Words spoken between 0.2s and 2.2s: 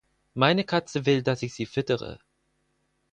Meine Katze will, dass ich sie füttere.